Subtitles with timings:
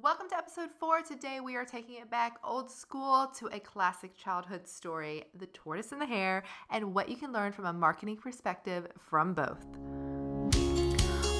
[0.00, 1.02] Welcome to episode four.
[1.02, 5.92] Today we are taking it back old school to a classic childhood story The Tortoise
[5.92, 9.62] and the Hare, and what you can learn from a marketing perspective from both.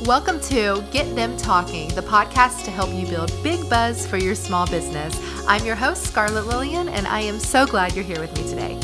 [0.06, 4.34] Welcome to Get Them Talking, the podcast to help you build big buzz for your
[4.34, 5.18] small business.
[5.48, 8.78] I'm your host, Scarlett Lillian, and I am so glad you're here with me today.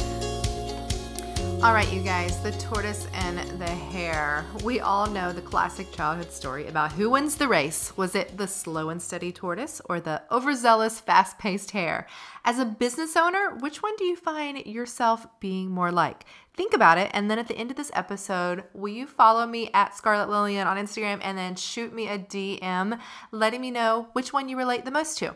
[1.60, 4.46] All right, you guys, the tortoise and the hare.
[4.62, 7.92] We all know the classic childhood story about who wins the race.
[7.96, 12.06] Was it the slow and steady tortoise or the overzealous, fast paced hare?
[12.44, 16.26] As a business owner, which one do you find yourself being more like?
[16.54, 19.68] Think about it, and then at the end of this episode, will you follow me
[19.74, 23.00] at Scarlett Lillian on Instagram and then shoot me a DM
[23.32, 25.34] letting me know which one you relate the most to?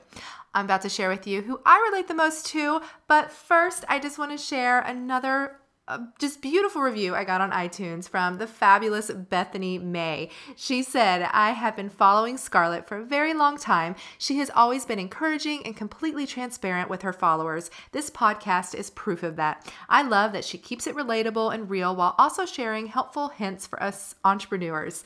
[0.55, 3.99] I'm about to share with you who I relate the most to, but first, I
[3.99, 5.57] just want to share another
[5.89, 10.31] a just beautiful review I got on iTunes from the fabulous Bethany May.
[10.57, 13.97] She said, I have been following Scarlett for a very long time.
[14.17, 17.71] She has always been encouraging and completely transparent with her followers.
[17.91, 19.73] This podcast is proof of that.
[19.89, 23.83] I love that she keeps it relatable and real while also sharing helpful hints for
[23.83, 25.03] us entrepreneurs.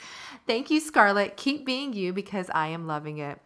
[0.47, 1.39] Thank you, Scarlett.
[1.39, 3.41] Keep being you because I am loving it.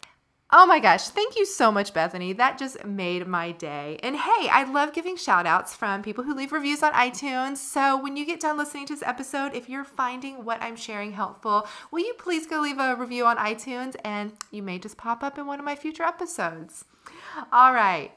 [0.52, 2.32] Oh my gosh, thank you so much, Bethany.
[2.32, 4.00] That just made my day.
[4.02, 7.58] And hey, I love giving shout outs from people who leave reviews on iTunes.
[7.58, 11.12] So when you get done listening to this episode, if you're finding what I'm sharing
[11.12, 15.22] helpful, will you please go leave a review on iTunes and you may just pop
[15.22, 16.84] up in one of my future episodes.
[17.52, 18.10] All right.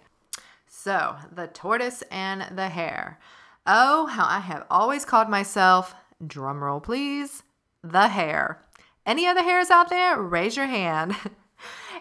[0.67, 3.19] So, the tortoise and the hare.
[3.67, 7.43] Oh, how I have always called myself, drumroll please,
[7.83, 8.59] the hare.
[9.05, 10.19] Any other hares out there?
[10.19, 11.15] Raise your hand.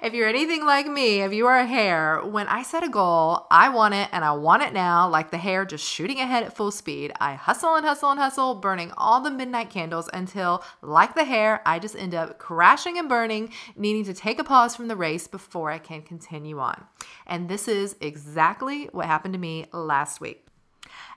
[0.02, 3.46] if you're anything like me, if you are a hare, when I set a goal,
[3.52, 6.56] I want it and I want it now, like the hare just shooting ahead at
[6.56, 7.12] full speed.
[7.20, 11.62] I hustle and hustle and hustle, burning all the midnight candles until, like the hare,
[11.64, 15.28] I just end up crashing and burning, needing to take a pause from the race
[15.28, 16.82] before I can continue on.
[17.24, 20.44] And this is exactly what happened to me last week.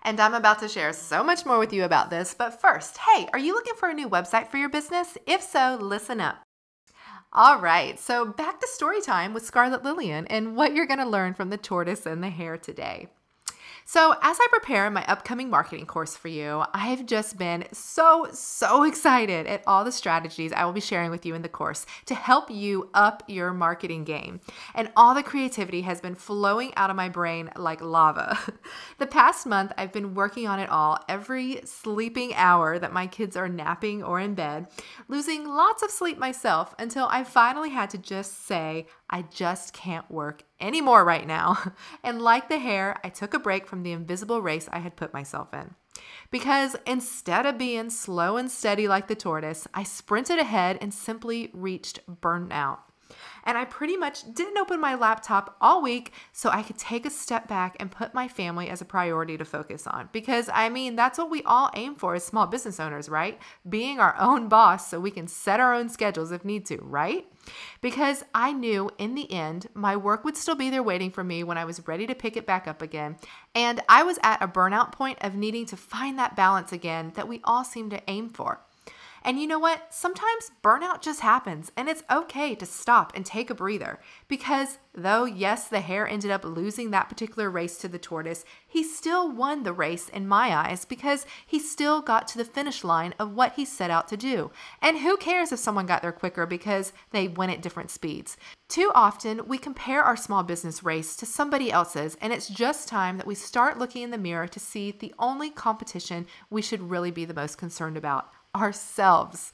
[0.04, 2.36] And I'm about to share so much more with you about this.
[2.36, 5.18] But first, hey, are you looking for a new website for your business?
[5.26, 6.45] If so, listen up.
[7.38, 11.06] All right, so back to story time with Scarlett Lillian and what you're going to
[11.06, 13.10] learn from the tortoise and the hare today.
[13.88, 18.28] So, as I prepare my upcoming marketing course for you, I have just been so,
[18.34, 21.86] so excited at all the strategies I will be sharing with you in the course
[22.08, 24.40] to help you up your marketing game.
[24.74, 28.40] And all the creativity has been flowing out of my brain like lava.
[28.98, 33.38] the past month, I've been working on it all every sleeping hour that my kids
[33.38, 34.66] are napping or in bed,
[35.08, 40.10] losing lots of sleep myself until I finally had to just say, I just can't
[40.10, 41.58] work anymore right now.
[42.04, 45.14] And like the hare, I took a break from the invisible race I had put
[45.14, 45.76] myself in.
[46.30, 51.50] Because instead of being slow and steady like the tortoise, I sprinted ahead and simply
[51.54, 52.80] reached burnout.
[53.44, 57.12] And I pretty much didn't open my laptop all week so I could take a
[57.12, 60.10] step back and put my family as a priority to focus on.
[60.12, 63.40] Because I mean, that's what we all aim for as small business owners, right?
[63.68, 67.28] Being our own boss so we can set our own schedules if need to, right?
[67.82, 71.44] Because I knew in the end my work would still be there waiting for me
[71.44, 73.18] when I was ready to pick it back up again.
[73.54, 77.28] And I was at a burnout point of needing to find that balance again that
[77.28, 78.62] we all seem to aim for.
[79.26, 79.88] And you know what?
[79.90, 84.00] Sometimes burnout just happens, and it's okay to stop and take a breather.
[84.28, 88.84] Because though, yes, the hare ended up losing that particular race to the tortoise, he
[88.84, 93.16] still won the race in my eyes because he still got to the finish line
[93.18, 94.52] of what he set out to do.
[94.80, 98.38] And who cares if someone got there quicker because they went at different speeds?
[98.68, 103.18] Too often, we compare our small business race to somebody else's, and it's just time
[103.18, 107.12] that we start looking in the mirror to see the only competition we should really
[107.12, 109.52] be the most concerned about ourselves.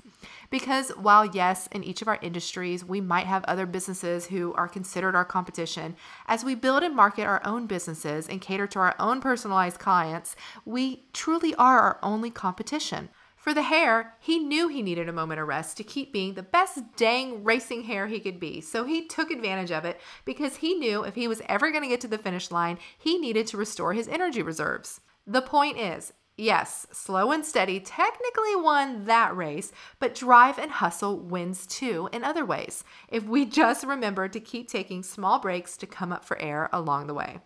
[0.49, 4.67] Because while, yes, in each of our industries, we might have other businesses who are
[4.67, 5.95] considered our competition,
[6.27, 10.35] as we build and market our own businesses and cater to our own personalized clients,
[10.65, 13.09] we truly are our only competition.
[13.41, 16.43] For the hare, he knew he needed a moment of rest to keep being the
[16.43, 18.61] best dang racing hare he could be.
[18.61, 21.89] So he took advantage of it because he knew if he was ever going to
[21.89, 25.01] get to the finish line, he needed to restore his energy reserves.
[25.25, 31.19] The point is, Yes, slow and steady technically won that race, but drive and hustle
[31.19, 35.85] wins too in other ways if we just remember to keep taking small breaks to
[35.85, 37.41] come up for air along the way.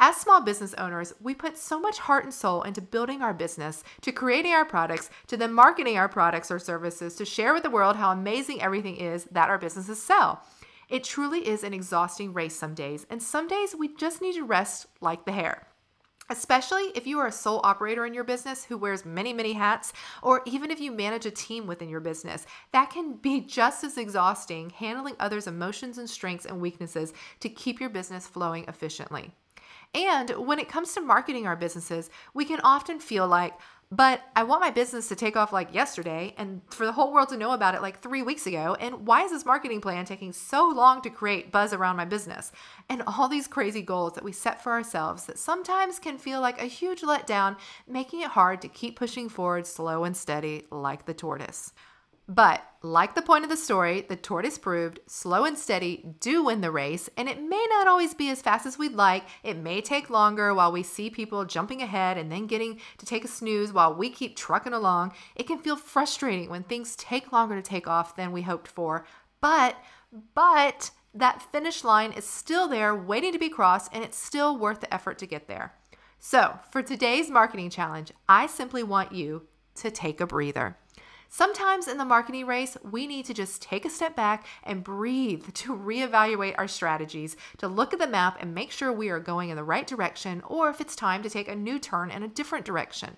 [0.00, 3.84] As small business owners, we put so much heart and soul into building our business,
[4.00, 7.70] to creating our products, to then marketing our products or services, to share with the
[7.70, 10.42] world how amazing everything is that our businesses sell.
[10.88, 14.42] It truly is an exhausting race some days, and some days we just need to
[14.42, 15.67] rest like the hare.
[16.30, 19.92] Especially if you are a sole operator in your business who wears many, many hats,
[20.22, 23.96] or even if you manage a team within your business, that can be just as
[23.96, 29.32] exhausting handling others' emotions and strengths and weaknesses to keep your business flowing efficiently.
[29.94, 33.54] And when it comes to marketing our businesses, we can often feel like,
[33.90, 37.30] but I want my business to take off like yesterday and for the whole world
[37.30, 38.76] to know about it like three weeks ago.
[38.78, 42.52] And why is this marketing plan taking so long to create buzz around my business?
[42.90, 46.60] And all these crazy goals that we set for ourselves that sometimes can feel like
[46.60, 47.56] a huge letdown,
[47.86, 51.72] making it hard to keep pushing forward slow and steady like the tortoise.
[52.28, 56.60] But like the point of the story, the tortoise proved slow and steady do win
[56.60, 59.24] the race, and it may not always be as fast as we'd like.
[59.42, 63.24] It may take longer while we see people jumping ahead and then getting to take
[63.24, 65.14] a snooze while we keep trucking along.
[65.36, 69.06] It can feel frustrating when things take longer to take off than we hoped for.
[69.40, 69.76] But,
[70.34, 74.80] but, that finish line is still there waiting to be crossed, and it's still worth
[74.80, 75.72] the effort to get there.
[76.18, 79.46] So, for today's marketing challenge, I simply want you
[79.76, 80.76] to take a breather.
[81.28, 85.46] Sometimes in the marketing race, we need to just take a step back and breathe
[85.54, 89.50] to reevaluate our strategies, to look at the map and make sure we are going
[89.50, 92.28] in the right direction, or if it's time to take a new turn in a
[92.28, 93.16] different direction.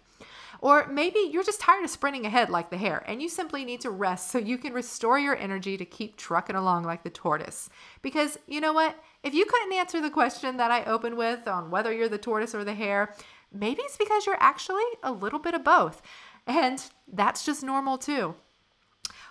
[0.62, 3.80] Or maybe you're just tired of sprinting ahead like the hare and you simply need
[3.80, 7.70] to rest so you can restore your energy to keep trucking along like the tortoise.
[8.02, 9.02] Because you know what?
[9.22, 12.54] If you couldn't answer the question that I opened with on whether you're the tortoise
[12.54, 13.14] or the hare,
[13.52, 16.02] maybe it's because you're actually a little bit of both.
[16.50, 18.35] And that's just normal too.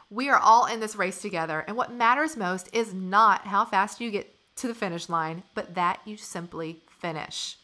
[0.10, 4.00] We are all in this race together, and what matters most is not how fast
[4.00, 7.58] you get to the finish line, but that you simply finish.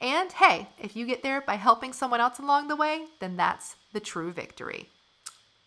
[0.00, 3.76] And hey, if you get there by helping someone else along the way, then that's
[3.92, 4.88] the true victory.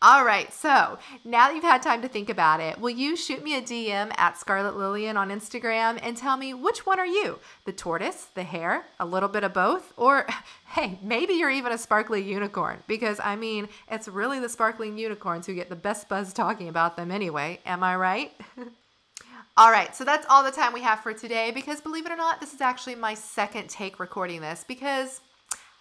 [0.02, 3.44] All right, so now that you've had time to think about it, will you shoot
[3.44, 7.38] me a DM at Scarlett Lillian on Instagram and tell me which one are you?
[7.66, 9.92] The tortoise, the hare, a little bit of both?
[9.98, 10.26] Or
[10.68, 15.46] hey, maybe you're even a sparkly unicorn because I mean, it's really the sparkling unicorns
[15.46, 17.60] who get the best buzz talking about them anyway.
[17.66, 18.32] Am I right?
[19.58, 22.18] all right, so that's all the time we have for today because believe it or
[22.18, 25.20] not, this is actually my second take recording this because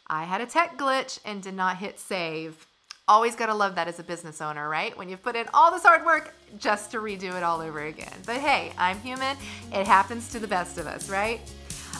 [0.08, 2.66] I had a tech glitch and did not hit save.
[3.08, 4.96] Always got to love that as a business owner, right?
[4.98, 8.12] When you've put in all this hard work just to redo it all over again.
[8.26, 9.34] But hey, I'm human.
[9.72, 11.40] It happens to the best of us, right?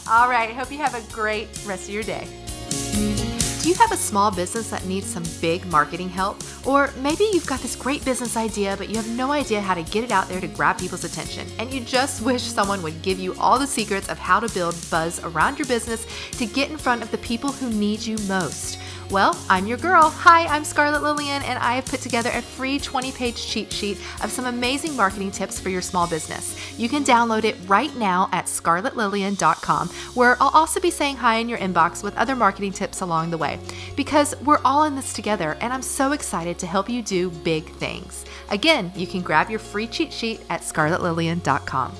[0.07, 2.27] All right, hope you have a great rest of your day.
[3.61, 6.43] Do you have a small business that needs some big marketing help?
[6.65, 9.83] Or maybe you've got this great business idea, but you have no idea how to
[9.83, 13.19] get it out there to grab people's attention, and you just wish someone would give
[13.19, 16.05] you all the secrets of how to build buzz around your business
[16.37, 18.79] to get in front of the people who need you most.
[19.11, 20.11] Well, I'm your girl.
[20.11, 23.97] Hi, I'm Scarlett Lillian, and I have put together a free 20 page cheat sheet
[24.23, 26.55] of some amazing marketing tips for your small business.
[26.77, 31.49] You can download it right now at scarlettlillian.com, where I'll also be saying hi in
[31.49, 33.59] your inbox with other marketing tips along the way.
[33.95, 37.67] Because we're all in this together, and I'm so excited to help you do big
[37.77, 38.25] things.
[38.51, 41.95] Again, you can grab your free cheat sheet at scarlettlillian.com.